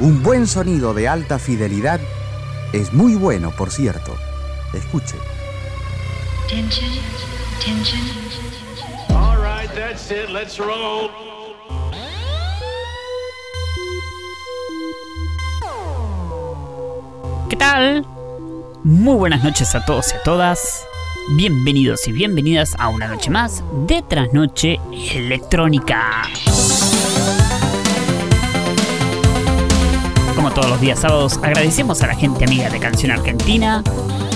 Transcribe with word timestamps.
Un 0.00 0.22
buen 0.22 0.46
sonido 0.46 0.94
de 0.94 1.08
alta 1.08 1.38
fidelidad 1.38 2.00
es 2.72 2.94
muy 2.94 3.16
bueno, 3.16 3.50
por 3.50 3.70
cierto. 3.70 4.16
Escuche. 4.72 5.16
¿Qué 17.50 17.56
tal? 17.56 18.06
Muy 18.82 19.16
buenas 19.16 19.44
noches 19.44 19.74
a 19.74 19.84
todos 19.84 20.12
y 20.12 20.16
a 20.16 20.22
todas. 20.22 20.86
Bienvenidos 21.36 22.08
y 22.08 22.12
bienvenidas 22.12 22.74
a 22.78 22.88
una 22.88 23.06
noche 23.06 23.28
más 23.28 23.62
de 23.86 24.00
Trasnoche 24.00 24.80
Electrónica. 25.14 26.22
Todos 30.54 30.70
los 30.70 30.80
días 30.80 30.98
sábados, 31.00 31.38
agradecemos 31.42 32.02
a 32.02 32.08
la 32.08 32.14
gente 32.14 32.44
amiga 32.44 32.68
de 32.68 32.80
Canción 32.80 33.12
Argentina 33.12 33.82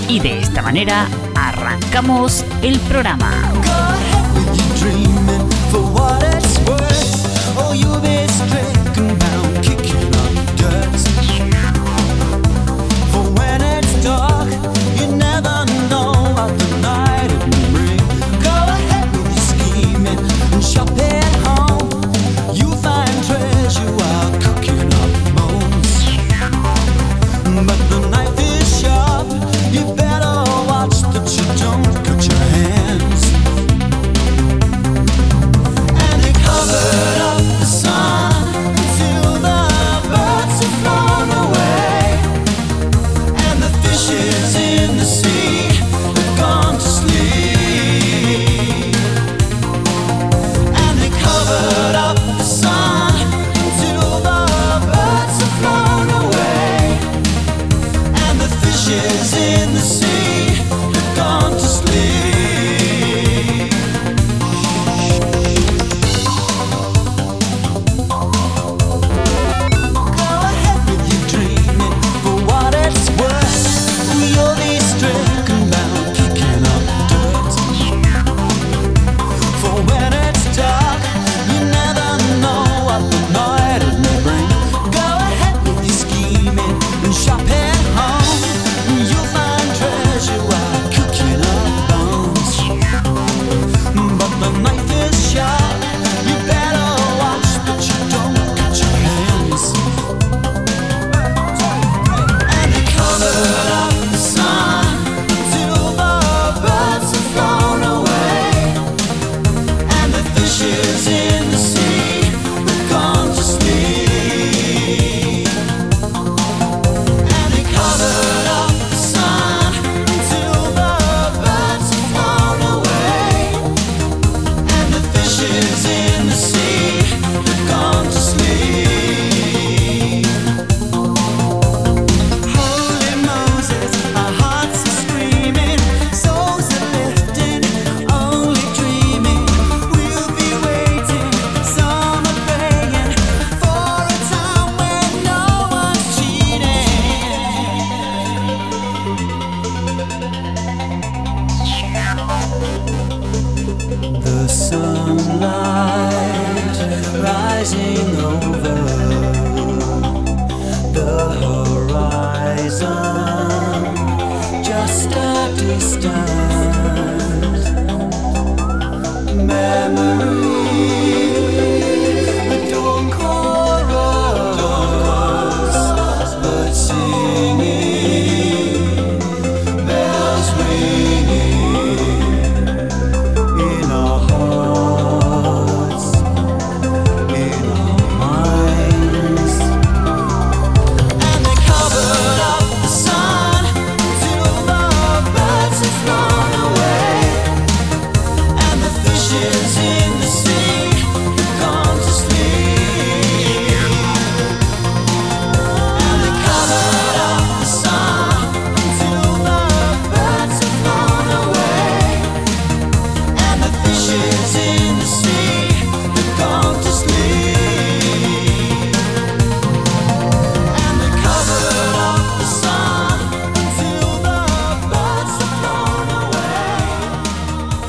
y 0.07 0.19
de 0.19 0.39
esta 0.39 0.61
manera 0.61 1.07
arrancamos 1.35 2.45
el 2.61 2.79
programa. 2.81 3.31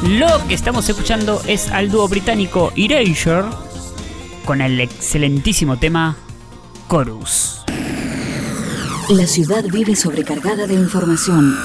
Lo 0.09 0.47
que 0.47 0.55
estamos 0.55 0.89
escuchando 0.89 1.43
es 1.49 1.69
al 1.69 1.91
dúo 1.91 2.07
británico 2.07 2.73
Erasure 2.77 3.49
con 4.45 4.61
el 4.61 4.79
excelentísimo 4.79 5.79
tema 5.79 6.17
Chorus. 6.89 7.63
La 9.09 9.27
ciudad 9.27 9.65
vive 9.65 9.97
sobrecargada 9.97 10.69
de 10.69 10.75
información. 10.75 11.57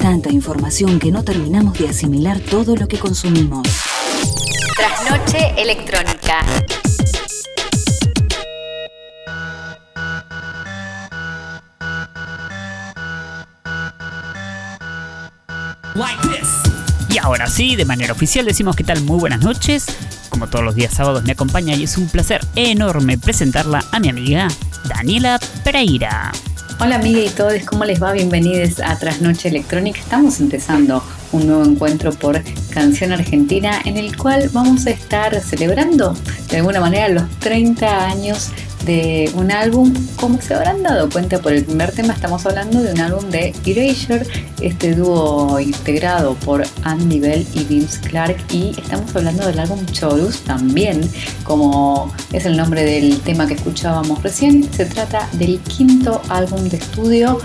Tanta 0.00 0.32
información 0.32 0.98
que 0.98 1.12
no 1.12 1.22
terminamos 1.22 1.78
de 1.78 1.90
asimilar 1.90 2.40
todo 2.40 2.74
lo 2.74 2.88
que 2.88 2.98
consumimos. 2.98 3.68
Trasnoche 4.76 5.54
electrónica. 5.56 6.44
Y 17.12 17.18
ahora 17.18 17.48
sí, 17.48 17.74
de 17.74 17.84
manera 17.84 18.12
oficial 18.12 18.46
decimos 18.46 18.76
que 18.76 18.84
tal 18.84 19.02
muy 19.02 19.18
buenas 19.18 19.40
noches. 19.40 19.86
Como 20.28 20.46
todos 20.46 20.64
los 20.64 20.76
días 20.76 20.94
sábados 20.94 21.24
me 21.24 21.32
acompaña 21.32 21.74
y 21.74 21.82
es 21.82 21.98
un 21.98 22.08
placer 22.08 22.40
enorme 22.54 23.18
presentarla 23.18 23.84
a 23.90 23.98
mi 23.98 24.08
amiga 24.08 24.46
Daniela 24.88 25.40
Pereira. 25.64 26.30
Hola 26.78 26.96
amiga 26.96 27.20
y 27.20 27.28
todos, 27.28 27.54
¿cómo 27.66 27.84
les 27.84 28.00
va? 28.00 28.12
Bienvenidos 28.12 28.78
a 28.80 28.96
Trasnoche 28.96 29.48
Electrónica. 29.48 29.98
Estamos 29.98 30.38
empezando 30.38 31.02
un 31.32 31.48
nuevo 31.48 31.64
encuentro 31.64 32.12
por 32.12 32.40
Canción 32.70 33.12
Argentina 33.12 33.80
en 33.84 33.96
el 33.96 34.16
cual 34.16 34.48
vamos 34.52 34.86
a 34.86 34.90
estar 34.90 35.38
celebrando 35.40 36.16
de 36.48 36.58
alguna 36.58 36.80
manera 36.80 37.08
los 37.08 37.28
30 37.40 38.06
años 38.06 38.50
de 38.84 39.30
un 39.34 39.50
álbum, 39.50 39.92
como 40.16 40.40
se 40.40 40.54
habrán 40.54 40.82
dado 40.82 41.08
cuenta 41.10 41.40
por 41.40 41.52
el 41.52 41.64
primer 41.64 41.92
tema, 41.92 42.12
estamos 42.12 42.44
hablando 42.46 42.82
de 42.82 42.92
un 42.92 43.00
álbum 43.00 43.30
de 43.30 43.54
Erasure, 43.64 44.26
este 44.60 44.94
dúo 44.94 45.60
integrado 45.60 46.34
por 46.36 46.64
Andy 46.82 47.20
Bell 47.20 47.46
y 47.54 47.64
Vince 47.64 48.00
Clark, 48.00 48.36
y 48.50 48.70
estamos 48.70 49.14
hablando 49.14 49.46
del 49.46 49.58
álbum 49.58 49.84
Chorus 49.86 50.40
también, 50.40 51.00
como 51.44 52.12
es 52.32 52.46
el 52.46 52.56
nombre 52.56 52.84
del 52.84 53.20
tema 53.20 53.46
que 53.46 53.54
escuchábamos 53.54 54.22
recién, 54.22 54.68
se 54.72 54.86
trata 54.86 55.28
del 55.32 55.58
quinto 55.60 56.20
álbum 56.28 56.68
de 56.68 56.78
estudio 56.78 57.38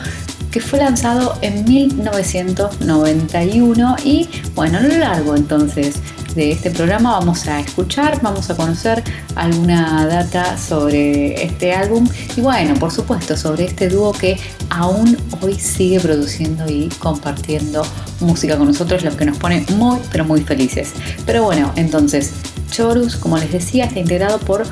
que 0.56 0.62
fue 0.62 0.80
lanzado 0.80 1.38
en 1.42 1.66
1991 1.66 3.96
y 4.06 4.30
bueno, 4.56 4.78
a 4.78 4.82
lo 4.82 4.98
largo 4.98 5.36
entonces 5.36 5.98
de 6.36 6.52
este 6.52 6.70
programa 6.70 7.12
vamos 7.12 7.48
a 7.48 7.62
escuchar, 7.62 8.22
vamos 8.22 8.50
a 8.50 8.56
conocer 8.56 9.02
alguna 9.36 10.06
data 10.06 10.58
sobre 10.58 11.42
este 11.42 11.74
álbum 11.74 12.08
y 12.36 12.42
bueno, 12.42 12.76
por 12.76 12.92
supuesto, 12.92 13.38
sobre 13.38 13.66
este 13.66 13.88
dúo 13.88 14.12
que 14.12 14.38
aún 14.70 15.18
hoy 15.42 15.56
sigue 15.56 16.00
produciendo 16.02 16.70
y 16.70 16.90
compartiendo 17.00 17.84
música 18.20 18.58
con 18.58 18.68
nosotros, 18.68 19.04
lo 19.04 19.16
que 19.16 19.26
nos 19.26 19.38
pone 19.38 19.66
muy, 19.76 19.98
pero 20.12 20.26
muy 20.26 20.42
felices. 20.42 20.92
Pero 21.26 21.44
bueno, 21.44 21.72
entonces, 21.78 22.32
Chorus, 22.70 23.16
como 23.16 23.38
les 23.38 23.52
decía, 23.52 23.86
está 23.86 24.00
integrado 24.00 24.38
por 24.40 24.66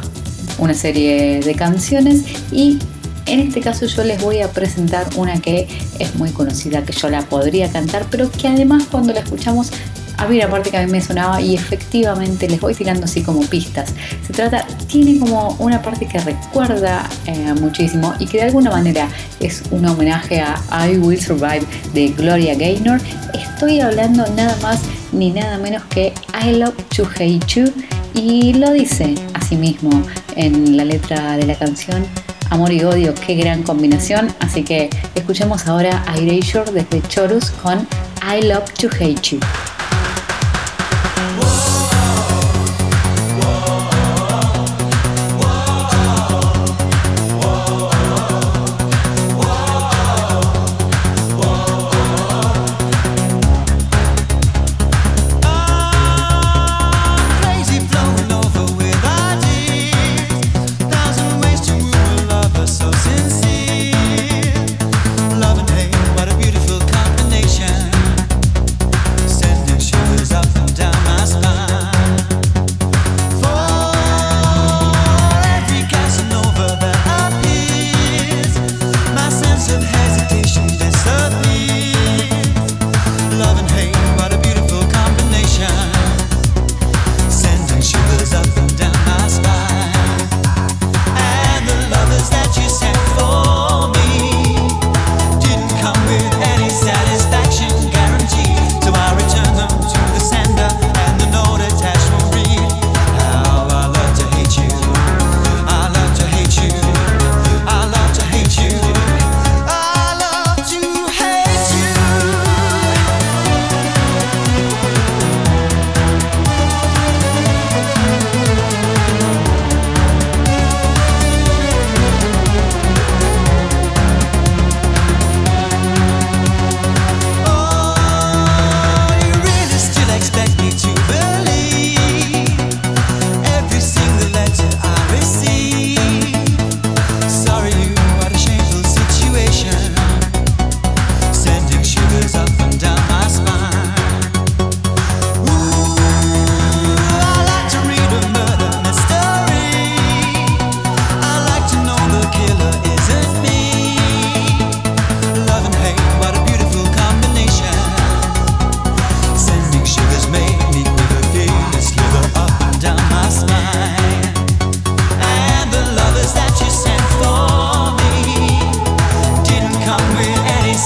una 0.58 0.74
serie 0.74 1.40
de 1.40 1.56
canciones 1.56 2.26
y 2.52 2.78
en 3.26 3.40
este 3.40 3.62
caso 3.62 3.86
yo 3.86 4.04
les 4.04 4.22
voy 4.22 4.42
a 4.42 4.52
presentar 4.52 5.08
una 5.16 5.40
que 5.40 5.68
es 6.00 6.16
muy 6.16 6.32
conocida, 6.32 6.84
que 6.84 6.92
yo 6.92 7.10
la 7.10 7.22
podría 7.22 7.72
cantar, 7.72 8.06
pero 8.12 8.30
que 8.30 8.50
además 8.50 8.84
cuando 8.92 9.14
la 9.14 9.22
escuchamos 9.22 9.72
había 10.18 10.46
una 10.46 10.52
parte 10.52 10.72
que 10.72 10.78
a 10.78 10.86
mí 10.86 10.92
me 10.92 11.02
sonaba 11.02 11.42
y 11.42 11.56
efectivamente 11.56 12.48
les 12.48 12.60
voy 12.60 12.74
tirando 12.74 13.06
así 13.06 13.22
como 13.22 13.42
pistas. 13.42 13.94
Se 14.26 14.34
trata, 14.34 14.66
tiene 14.88 15.20
como 15.20 15.56
una 15.60 15.82
parte 15.82 16.08
que 16.08 16.20
recuerda 16.20 17.10
eh, 17.26 17.54
muchísimo 17.60 18.14
y 18.20 18.26
que 18.28 18.38
de 18.38 18.44
alguna 18.44 18.72
manera 18.72 19.08
es 19.40 19.64
un 19.72 19.86
homenaje 19.86 20.42
a 20.42 20.56
I 20.88 20.98
Will 20.98 21.22
Survive 21.22 21.64
de 21.94 22.10
Gloria 22.10 22.56
Gaynor. 22.56 23.00
Estoy 23.34 23.80
hablando 23.80 24.26
nada 24.36 24.56
más 24.62 24.82
ni 25.12 25.32
nada 25.32 25.58
menos 25.58 25.84
que 25.86 26.14
I 26.44 26.56
Love 26.56 26.76
to 26.96 27.08
Hate 27.16 27.46
You 27.48 27.72
y 28.14 28.54
lo 28.54 28.72
dice 28.72 29.16
así 29.34 29.56
mismo 29.56 30.04
en 30.36 30.78
la 30.78 30.86
letra 30.86 31.38
de 31.38 31.46
la 31.46 31.56
canción 31.56 32.06
amor 32.54 32.72
y 32.72 32.84
odio, 32.84 33.14
qué 33.16 33.36
gran 33.36 33.64
combinación. 33.64 34.34
Así 34.40 34.64
que 34.64 34.90
escuchemos 35.16 35.68
ahora 35.68 36.04
a 36.08 36.18
Erasure 36.18 36.72
desde 36.72 37.02
Chorus 37.08 37.50
con 37.50 37.88
I 38.22 38.46
Love 38.46 38.72
to 38.74 38.88
Hate 38.90 39.22
You. 39.22 39.40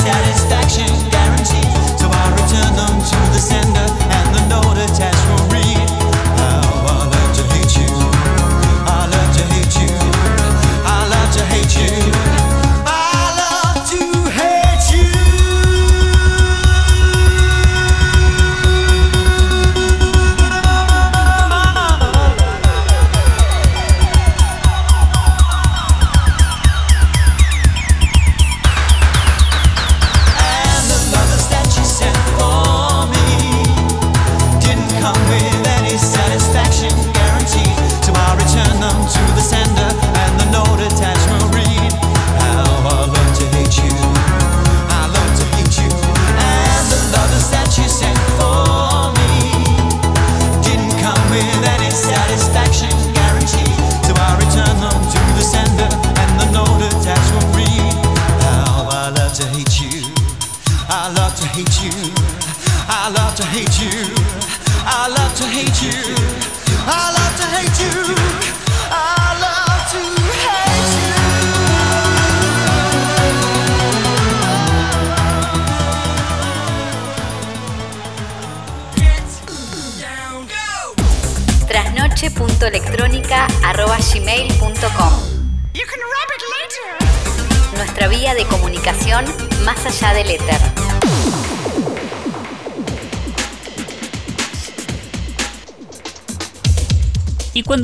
Yeah. 0.08 0.37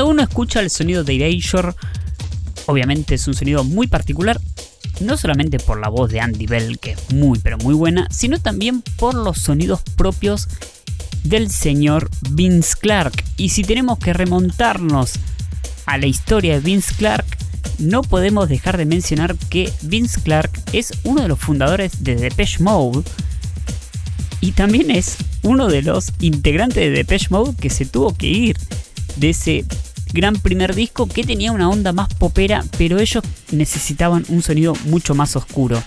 Uno 0.06 0.24
escucha 0.24 0.60
el 0.60 0.70
sonido 0.70 1.04
de 1.04 1.16
Erasure, 1.16 1.74
obviamente 2.66 3.16
es 3.16 3.28
un 3.28 3.34
sonido 3.34 3.64
muy 3.64 3.88
particular, 3.88 4.40
no 5.00 5.18
solamente 5.18 5.60
por 5.60 5.80
la 5.80 5.90
voz 5.90 6.12
de 6.12 6.20
Andy 6.20 6.46
Bell, 6.46 6.80
que 6.80 6.92
es 6.92 7.14
muy 7.14 7.40
pero 7.40 7.58
muy 7.58 7.74
buena, 7.74 8.08
sino 8.12 8.40
también 8.40 8.82
por 8.98 9.14
los 9.14 9.40
sonidos 9.40 9.82
propios 9.96 10.48
del 11.24 11.50
señor 11.50 12.10
Vince 12.32 12.76
Clark. 12.80 13.24
Y 13.38 13.50
si 13.50 13.64
tenemos 13.64 14.00
que 14.00 14.14
remontarnos 14.14 15.14
a 15.86 15.98
la 15.98 16.06
historia 16.06 16.56
de 16.56 16.60
Vince 16.60 16.94
Clark, 16.96 17.26
no 17.80 18.02
podemos 18.02 18.50
dejar 18.50 18.78
de 18.78 18.86
mencionar 18.86 19.36
que 19.50 19.72
Vince 19.82 20.22
Clark 20.22 20.52
es 20.74 20.94
uno 21.04 21.22
de 21.22 21.28
los 21.28 21.40
fundadores 21.40 22.04
de 22.04 22.16
Depeche 22.16 22.62
Mode 22.62 23.04
y 24.42 24.52
también 24.52 24.92
es 24.92 25.18
uno 25.42 25.68
de 25.68 25.82
los 25.82 26.12
integrantes 26.20 26.76
de 26.76 26.92
Depeche 26.92 27.28
Mode 27.30 27.56
que 27.60 27.70
se 27.70 27.86
tuvo 27.86 28.14
que 28.16 28.28
ir 28.28 28.58
de 29.16 29.30
ese 29.32 29.66
gran 30.14 30.36
primer 30.36 30.76
disco 30.76 31.08
que 31.08 31.24
tenía 31.24 31.52
una 31.52 31.70
onda 31.70 31.92
más 31.92 32.08
popera, 32.14 32.64
pero 32.78 33.00
ellos 33.00 33.24
necesitaban 33.52 34.26
un 34.30 34.42
sonido 34.42 34.74
mucho 34.86 35.16
más 35.16 35.36
oscuro. 35.36 35.82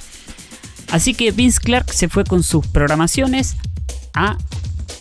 Así 0.90 1.14
que 1.14 1.30
Vince 1.30 1.60
Clark 1.60 1.92
se 1.92 2.08
fue 2.08 2.24
con 2.24 2.42
sus 2.42 2.66
programaciones 2.66 3.56
a 4.14 4.36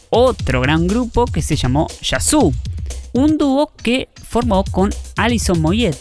otro 0.10 0.62
gran 0.62 0.88
grupo 0.88 1.26
que 1.26 1.42
se 1.42 1.56
llamó 1.56 1.88
Yazoo, 2.02 2.54
un 3.14 3.38
dúo 3.38 3.72
que 3.82 4.10
formó 4.28 4.64
con 4.64 4.94
Alison 5.16 5.62
Moyet. 5.62 5.98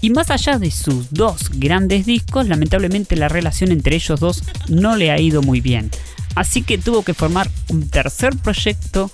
Y 0.00 0.10
más 0.10 0.30
allá 0.30 0.58
de 0.58 0.70
sus 0.70 1.12
dos 1.12 1.50
grandes 1.54 2.06
discos, 2.06 2.48
lamentablemente 2.48 3.14
la 3.16 3.28
relación 3.28 3.70
entre 3.70 3.96
ellos 3.96 4.18
dos 4.18 4.42
no 4.68 4.96
le 4.96 5.10
ha 5.10 5.20
ido 5.20 5.42
muy 5.42 5.60
bien. 5.60 5.90
Así 6.34 6.62
que 6.62 6.78
tuvo 6.78 7.02
que 7.02 7.14
formar 7.14 7.50
un 7.68 7.88
tercer 7.88 8.36
proyecto 8.36 9.10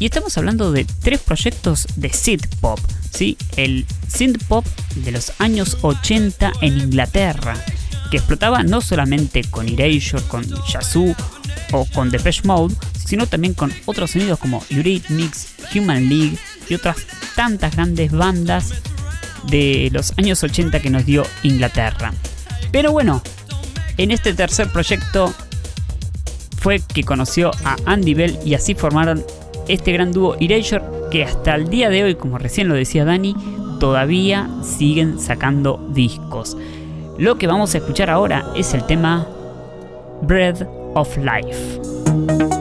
y 0.00 0.06
estamos 0.06 0.36
hablando 0.38 0.72
de 0.72 0.86
tres 1.02 1.20
proyectos 1.20 1.86
de 1.94 2.10
synth 2.10 2.56
pop, 2.56 2.80
¿sí? 3.10 3.36
El 3.56 3.86
synth 4.08 4.42
pop 4.44 4.66
de 4.96 5.12
los 5.12 5.34
años 5.38 5.76
80 5.82 6.52
en 6.62 6.78
Inglaterra, 6.78 7.54
que 8.10 8.16
explotaba 8.16 8.62
no 8.62 8.80
solamente 8.80 9.44
con 9.44 9.68
Erasure, 9.68 10.22
con 10.24 10.42
Yazoo 10.66 11.14
o 11.72 11.84
con 11.84 12.10
Depeche 12.10 12.40
Mode, 12.44 12.74
sino 13.04 13.26
también 13.26 13.52
con 13.52 13.72
otros 13.84 14.12
sonidos 14.12 14.38
como 14.38 14.64
Eurythmics, 14.70 15.48
Human 15.74 16.08
League 16.08 16.38
y 16.70 16.74
otras 16.74 16.96
tantas 17.36 17.76
grandes 17.76 18.10
bandas 18.10 18.72
de 19.48 19.90
los 19.92 20.14
años 20.16 20.42
80 20.42 20.80
que 20.80 20.88
nos 20.88 21.04
dio 21.04 21.26
Inglaterra. 21.42 22.14
Pero 22.72 22.90
bueno, 22.90 23.22
en 23.98 24.12
este 24.12 24.32
tercer 24.32 24.72
proyecto 24.72 25.34
fue 26.56 26.80
que 26.80 27.04
conoció 27.04 27.50
a 27.64 27.76
Andy 27.84 28.14
Bell 28.14 28.38
y 28.46 28.54
así 28.54 28.74
formaron 28.74 29.22
este 29.72 29.92
gran 29.92 30.12
dúo 30.12 30.36
Erasure 30.40 30.84
que 31.10 31.24
hasta 31.24 31.54
el 31.54 31.68
día 31.68 31.88
de 31.90 32.04
hoy, 32.04 32.14
como 32.14 32.38
recién 32.38 32.68
lo 32.68 32.74
decía 32.74 33.04
Dani, 33.04 33.34
todavía 33.78 34.48
siguen 34.62 35.18
sacando 35.18 35.80
discos. 35.92 36.56
Lo 37.18 37.36
que 37.36 37.46
vamos 37.46 37.74
a 37.74 37.78
escuchar 37.78 38.10
ahora 38.10 38.44
es 38.56 38.74
el 38.74 38.84
tema 38.86 39.26
Bread 40.22 40.66
of 40.94 41.16
Life. 41.18 42.59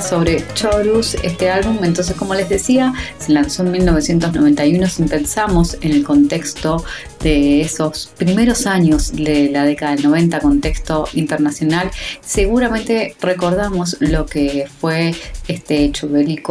Sobre 0.00 0.44
Chorus, 0.54 1.14
este 1.22 1.50
álbum. 1.50 1.78
Entonces, 1.82 2.16
como 2.16 2.34
les 2.34 2.48
decía, 2.48 2.92
se 3.18 3.32
lanzó 3.32 3.62
en 3.62 3.72
1991. 3.72 4.86
Si 4.86 5.02
pensamos 5.04 5.76
en 5.80 5.92
el 5.92 6.04
contexto 6.04 6.84
de 7.20 7.60
esos 7.62 8.10
primeros 8.16 8.66
años 8.66 9.12
de 9.12 9.50
la 9.50 9.64
década 9.64 9.96
del 9.96 10.04
90, 10.04 10.40
contexto 10.40 11.08
internacional, 11.14 11.90
seguramente 12.20 13.16
recordamos 13.20 13.96
lo 14.00 14.26
que 14.26 14.66
fue 14.80 15.14
este 15.48 15.84
hecho 15.84 16.06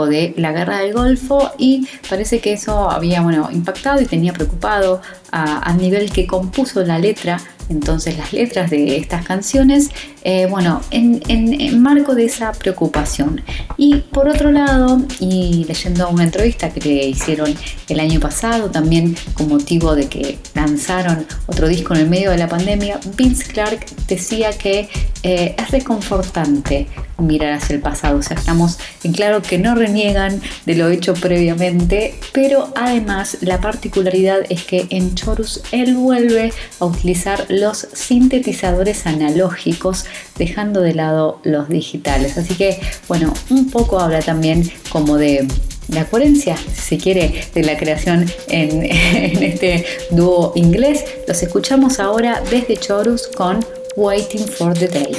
de 0.05 0.33
la 0.37 0.51
guerra 0.51 0.79
del 0.79 0.93
Golfo 0.93 1.51
y 1.57 1.87
parece 2.09 2.39
que 2.39 2.53
eso 2.53 2.89
había 2.89 3.21
bueno, 3.21 3.49
impactado 3.51 4.01
y 4.01 4.05
tenía 4.05 4.33
preocupado 4.33 5.01
a, 5.31 5.73
nivel 5.73 6.11
que 6.11 6.25
compuso 6.25 6.83
la 6.83 6.97
letra 6.97 7.39
entonces 7.69 8.17
las 8.17 8.31
letras 8.33 8.69
de 8.69 8.97
estas 8.97 9.25
canciones, 9.25 9.89
eh, 10.29 10.45
bueno, 10.45 10.81
en, 10.91 11.21
en, 11.29 11.81
marco 11.81 12.13
de 12.13 12.25
esa 12.25 12.51
preocupación. 12.51 13.39
Y 13.77 13.95
por 14.11 14.27
otro 14.27 14.51
lado, 14.51 15.01
y 15.21 15.63
leyendo 15.63 16.09
una 16.09 16.25
entrevista 16.25 16.69
que 16.69 16.81
le 16.81 17.07
hicieron 17.07 17.55
el 17.87 17.99
año 18.01 18.19
pasado, 18.19 18.69
también 18.69 19.15
con 19.35 19.47
motivo 19.47 19.95
de 19.95 20.09
que 20.09 20.37
lanzaron 20.53 21.25
otro 21.45 21.69
disco 21.69 21.93
en 21.93 22.01
el 22.01 22.09
medio 22.09 22.31
de 22.31 22.39
la 22.39 22.49
pandemia, 22.49 22.99
Vince 23.15 23.45
Clark 23.45 23.85
decía 24.09 24.51
que 24.51 24.89
eh, 25.23 25.55
es 25.57 25.71
reconfortante 25.71 26.87
mirar 27.17 27.53
hacia 27.53 27.75
el 27.75 27.81
pasado. 27.81 28.17
O 28.19 28.21
sea, 28.21 28.37
estamos 28.37 28.77
en 29.03 29.13
claro 29.13 29.41
que 29.41 29.57
no 29.57 29.75
reniegan 29.75 30.41
de 30.65 30.75
lo 30.75 30.89
hecho 30.89 31.13
previamente, 31.13 32.15
pero 32.33 32.71
además 32.75 33.37
la 33.41 33.59
particularidad 33.59 34.39
es 34.49 34.63
que 34.63 34.87
en 34.89 35.15
Chorus 35.15 35.63
él 35.71 35.95
vuelve 35.95 36.53
a 36.79 36.85
utilizar 36.85 37.45
los 37.49 37.87
sintetizadores 37.93 39.05
analógicos, 39.05 40.05
dejando 40.37 40.81
de 40.81 40.93
lado 40.93 41.39
los 41.43 41.69
digitales. 41.69 42.37
Así 42.37 42.55
que, 42.55 42.79
bueno, 43.07 43.33
un 43.49 43.69
poco 43.69 43.99
habla 43.99 44.21
también 44.21 44.69
como 44.89 45.17
de 45.17 45.47
la 45.89 46.05
coherencia, 46.05 46.57
si 46.57 46.97
quiere, 46.97 47.45
de 47.53 47.63
la 47.63 47.77
creación 47.77 48.25
en, 48.49 48.83
en 48.91 49.43
este 49.43 49.85
dúo 50.11 50.53
inglés. 50.55 51.05
Los 51.27 51.41
escuchamos 51.43 51.99
ahora 51.99 52.41
desde 52.49 52.77
Chorus 52.77 53.27
con 53.27 53.65
Waiting 53.95 54.47
for 54.47 54.73
the 54.77 54.87
Day. 54.87 55.15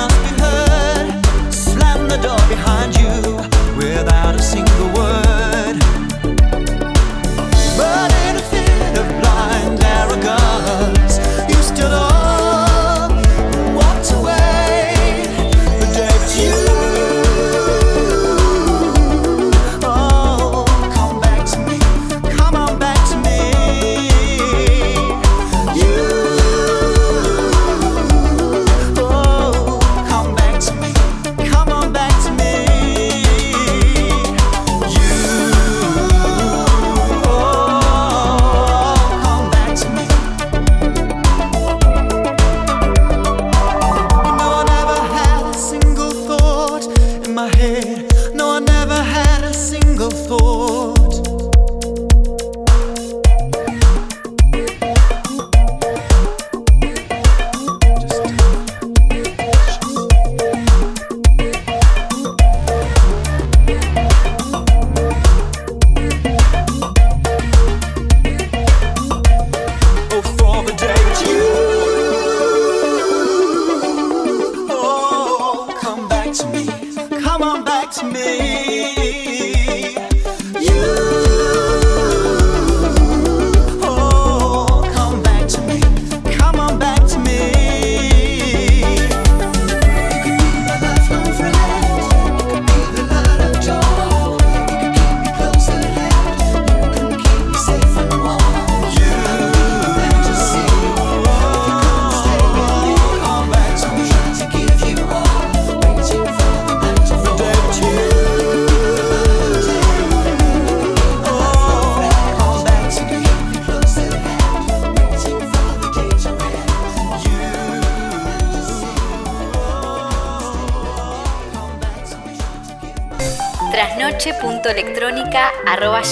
nothing 0.00 0.38
heard. 0.38 0.59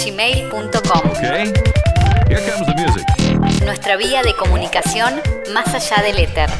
gmail.com 0.04 1.10
okay. 1.10 1.52
Nuestra 3.64 3.96
vía 3.96 4.22
de 4.22 4.34
comunicación 4.34 5.20
más 5.52 5.74
allá 5.74 6.02
del 6.02 6.18
éter. 6.18 6.50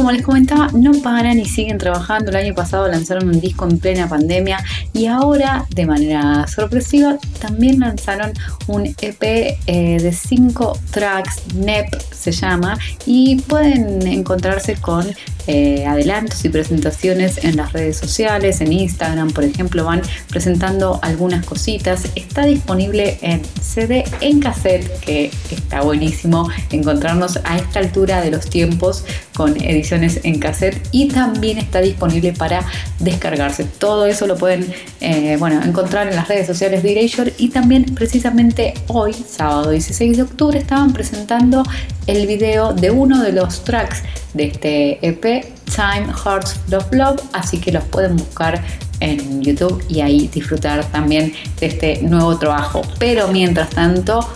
como 0.00 0.12
les 0.12 0.22
comentaba, 0.22 0.68
no 0.72 0.92
paran 1.02 1.38
y 1.38 1.44
siguen 1.44 1.76
trabajando. 1.76 2.30
El 2.30 2.36
año 2.36 2.54
pasado 2.54 2.88
lanzaron 2.88 3.28
un 3.28 3.38
disco 3.38 3.66
en 3.66 3.78
plena 3.78 4.08
pandemia 4.08 4.64
y 4.94 5.04
ahora, 5.04 5.66
de 5.74 5.84
manera 5.84 6.46
sorpresiva, 6.46 7.18
también 7.38 7.80
lanzaron 7.80 8.32
un 8.66 8.86
EP 8.86 9.22
eh, 9.22 9.98
de 10.00 10.12
5 10.12 10.78
tracks 10.90 11.54
NEP 11.54 11.94
se 12.20 12.32
llama, 12.32 12.78
y 13.06 13.40
pueden 13.40 14.06
encontrarse 14.06 14.76
con 14.76 15.06
eh, 15.52 15.84
adelantos 15.84 16.44
y 16.44 16.48
presentaciones 16.48 17.44
en 17.44 17.56
las 17.56 17.72
redes 17.72 17.96
sociales, 17.96 18.60
en 18.60 18.72
Instagram, 18.72 19.32
por 19.32 19.42
ejemplo, 19.42 19.84
van 19.84 20.00
presentando 20.28 21.00
algunas 21.02 21.44
cositas. 21.44 22.04
Está 22.14 22.44
disponible 22.44 23.18
en 23.20 23.42
CD, 23.60 24.04
en 24.20 24.38
cassette, 24.38 24.88
que 25.00 25.32
está 25.50 25.80
buenísimo 25.80 26.48
encontrarnos 26.70 27.40
a 27.42 27.56
esta 27.56 27.80
altura 27.80 28.20
de 28.20 28.30
los 28.30 28.48
tiempos 28.48 29.04
con 29.34 29.60
ediciones 29.60 30.20
en 30.22 30.38
cassette 30.38 30.80
y 30.92 31.08
también 31.08 31.58
está 31.58 31.80
disponible 31.80 32.32
para 32.32 32.64
descargarse. 32.98 33.64
Todo 33.64 34.06
eso 34.06 34.26
lo 34.26 34.36
pueden 34.36 34.72
eh, 35.00 35.36
bueno, 35.38 35.62
encontrar 35.62 36.08
en 36.08 36.16
las 36.16 36.28
redes 36.28 36.46
sociales 36.46 36.82
de 36.82 36.92
Erasure 36.92 37.32
y 37.38 37.48
también 37.48 37.86
precisamente 37.94 38.74
hoy, 38.86 39.14
sábado 39.14 39.70
16 39.70 40.16
de 40.16 40.22
octubre, 40.22 40.58
estaban 40.58 40.92
presentando 40.92 41.64
el 42.06 42.26
video 42.26 42.72
de 42.72 42.90
uno 42.90 43.22
de 43.22 43.32
los 43.32 43.64
tracks 43.64 44.02
de 44.34 44.44
este 44.44 45.06
EP, 45.06 45.39
Time 45.74 46.12
Hearts 46.24 46.60
Love 46.68 46.92
Love, 46.92 47.20
así 47.32 47.58
que 47.58 47.72
los 47.72 47.84
pueden 47.84 48.16
buscar 48.16 48.62
en 49.00 49.42
YouTube 49.42 49.82
y 49.88 50.00
ahí 50.00 50.28
disfrutar 50.28 50.84
también 50.90 51.32
de 51.58 51.66
este 51.66 52.02
nuevo 52.02 52.38
trabajo. 52.38 52.82
Pero 52.98 53.28
mientras 53.28 53.70
tanto, 53.70 54.28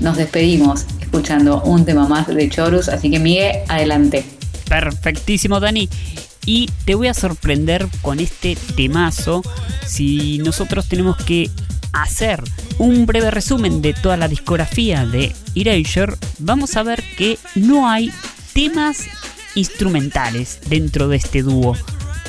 nos 0.00 0.16
despedimos 0.16 0.86
escuchando 1.00 1.62
un 1.62 1.84
tema 1.84 2.08
más 2.08 2.26
de 2.26 2.48
Chorus, 2.48 2.88
así 2.88 3.10
que 3.10 3.18
Miguel, 3.18 3.58
adelante. 3.68 4.24
Perfectísimo, 4.68 5.60
Dani. 5.60 5.88
Y 6.44 6.68
te 6.84 6.94
voy 6.94 7.08
a 7.08 7.14
sorprender 7.14 7.86
con 8.00 8.18
este 8.18 8.56
temazo. 8.76 9.42
Si 9.86 10.38
nosotros 10.38 10.88
tenemos 10.88 11.16
que 11.18 11.50
hacer 11.92 12.42
un 12.78 13.06
breve 13.06 13.30
resumen 13.30 13.82
de 13.82 13.92
toda 13.92 14.16
la 14.16 14.26
discografía 14.26 15.06
de 15.06 15.34
Erasure, 15.54 16.14
vamos 16.38 16.76
a 16.76 16.82
ver 16.82 17.02
que 17.16 17.38
no 17.54 17.88
hay 17.88 18.10
temas 18.54 19.04
instrumentales 19.54 20.58
dentro 20.68 21.08
de 21.08 21.16
este 21.16 21.42
dúo. 21.42 21.76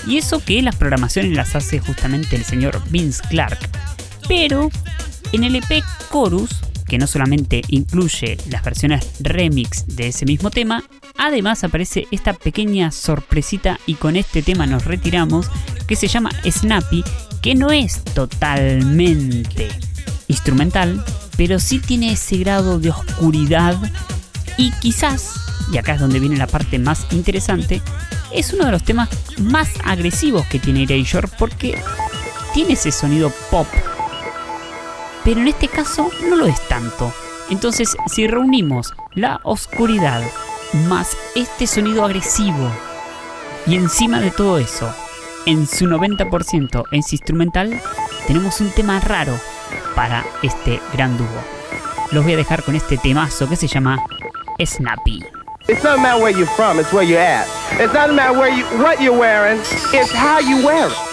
Y 0.07 0.17
eso 0.17 0.43
que 0.43 0.61
las 0.61 0.75
programaciones 0.75 1.35
las 1.35 1.55
hace 1.55 1.79
justamente 1.79 2.35
el 2.35 2.43
señor 2.43 2.81
Vince 2.89 3.21
Clark. 3.29 3.57
Pero 4.27 4.69
en 5.31 5.43
el 5.43 5.55
EP 5.55 5.83
Chorus, 6.11 6.49
que 6.87 6.97
no 6.97 7.07
solamente 7.07 7.61
incluye 7.69 8.37
las 8.49 8.63
versiones 8.63 9.07
remix 9.19 9.87
de 9.87 10.09
ese 10.09 10.25
mismo 10.25 10.51
tema, 10.51 10.83
además 11.17 11.63
aparece 11.63 12.07
esta 12.11 12.33
pequeña 12.33 12.91
sorpresita 12.91 13.79
y 13.85 13.95
con 13.95 14.15
este 14.15 14.41
tema 14.41 14.65
nos 14.65 14.85
retiramos, 14.85 15.47
que 15.87 15.95
se 15.95 16.07
llama 16.07 16.31
Snappy, 16.43 17.03
que 17.41 17.55
no 17.55 17.71
es 17.71 18.03
totalmente 18.03 19.69
instrumental, 20.27 21.03
pero 21.37 21.59
sí 21.59 21.79
tiene 21.79 22.13
ese 22.13 22.37
grado 22.37 22.79
de 22.79 22.91
oscuridad 22.91 23.77
y 24.57 24.71
quizás, 24.73 25.33
y 25.71 25.77
acá 25.77 25.93
es 25.93 25.99
donde 25.99 26.19
viene 26.19 26.37
la 26.37 26.47
parte 26.47 26.79
más 26.79 27.05
interesante, 27.11 27.81
es 28.31 28.53
uno 28.53 28.65
de 28.65 28.71
los 28.71 28.83
temas 28.83 29.09
más 29.39 29.69
agresivos 29.83 30.45
que 30.47 30.59
tiene 30.59 30.83
Erasure 30.83 31.27
porque 31.37 31.81
tiene 32.53 32.73
ese 32.73 32.91
sonido 32.91 33.31
pop, 33.49 33.67
pero 35.23 35.41
en 35.41 35.47
este 35.47 35.67
caso 35.67 36.09
no 36.29 36.35
lo 36.35 36.45
es 36.45 36.67
tanto. 36.67 37.13
Entonces, 37.49 37.95
si 38.07 38.27
reunimos 38.27 38.93
la 39.13 39.39
oscuridad 39.43 40.23
más 40.87 41.15
este 41.35 41.67
sonido 41.67 42.03
agresivo 42.05 42.71
y 43.65 43.75
encima 43.75 44.19
de 44.19 44.31
todo 44.31 44.57
eso, 44.57 44.93
en 45.45 45.67
su 45.67 45.85
90% 45.85 46.83
en 46.91 46.97
instrumental, 46.97 47.81
tenemos 48.27 48.61
un 48.61 48.71
tema 48.71 48.99
raro 48.99 49.37
para 49.95 50.25
este 50.41 50.79
gran 50.93 51.17
dúo. 51.17 51.27
Los 52.11 52.23
voy 52.23 52.33
a 52.33 52.37
dejar 52.37 52.63
con 52.63 52.75
este 52.75 52.97
temazo 52.97 53.49
que 53.49 53.55
se 53.55 53.67
llama 53.67 53.97
Snappy. 54.63 55.42
It 55.65 55.81
doesn't 55.81 56.01
matter 56.01 56.21
where 56.21 56.37
you're 56.37 56.45
from, 56.45 56.77
it's 56.77 56.91
where 56.91 57.03
you're 57.03 57.19
at. 57.19 57.47
It 57.79 57.93
doesn't 57.93 58.17
matter 58.17 58.37
where 58.37 58.49
you, 58.49 58.65
what 58.83 59.01
you're 59.01 59.17
wearing, 59.17 59.59
it's 59.61 60.11
how 60.11 60.39
you 60.39 60.65
wear 60.65 60.89
it. 60.89 61.12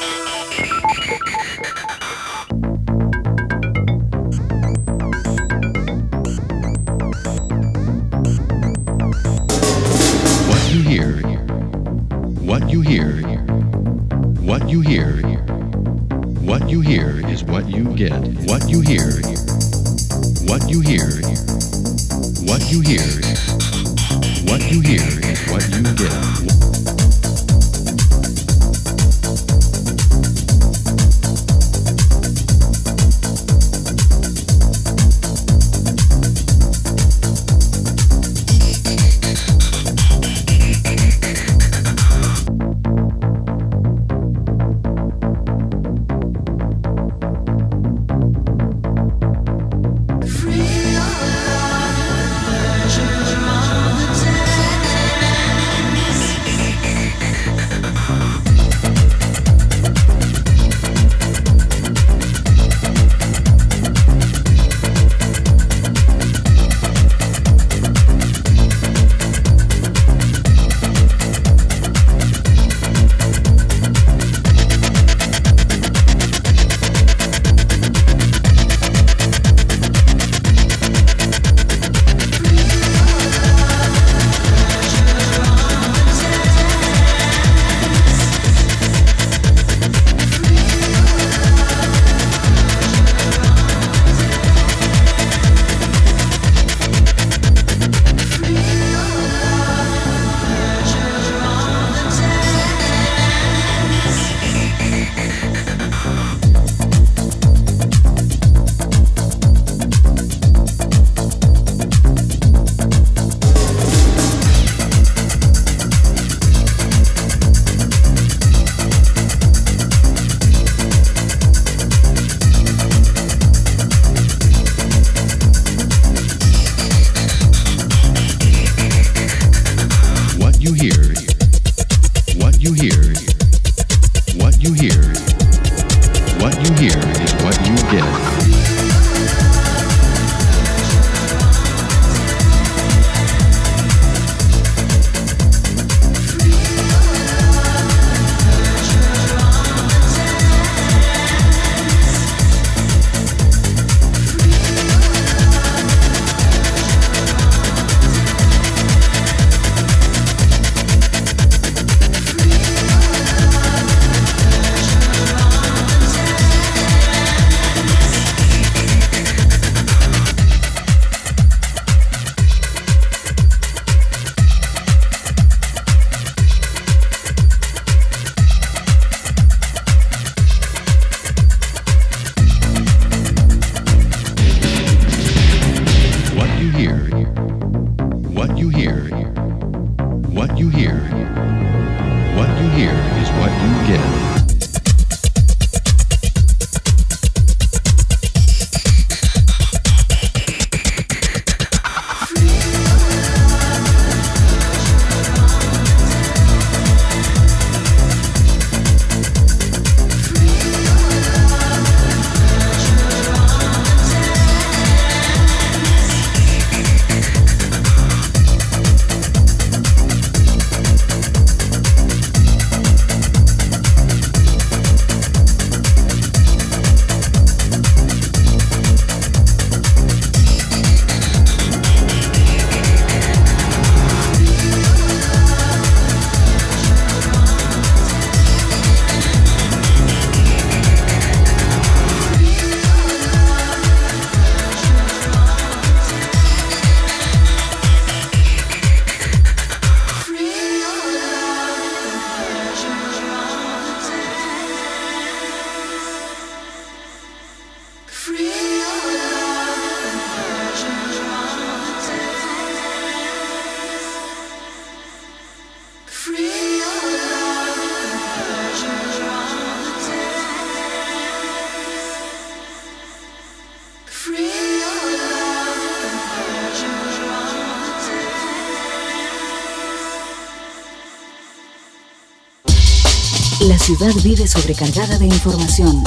Ciudad 283.97 284.15
vive 284.23 284.47
sobrecargada 284.47 285.19
de 285.19 285.27
información. 285.27 286.05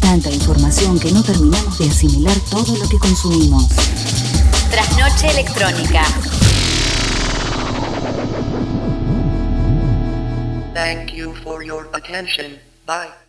Tanta 0.00 0.30
información 0.30 0.98
que 0.98 1.12
no 1.12 1.22
terminamos 1.22 1.78
de 1.78 1.86
asimilar 1.86 2.34
todo 2.50 2.74
lo 2.74 2.88
que 2.88 2.98
consumimos. 2.98 3.68
Trasnoche 4.70 5.28
electrónica. 5.28 6.04
Thank 10.72 11.12
you 11.12 11.34
for 11.44 11.62
your 11.62 11.90
attention. 11.92 12.58
Bye. 12.86 13.21